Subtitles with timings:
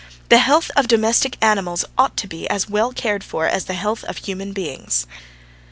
[0.29, 4.03] The health of domestic animals ought to be as well cared for as the health
[4.05, 5.05] of human beings."